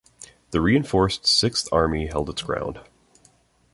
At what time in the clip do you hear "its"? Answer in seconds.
2.31-2.41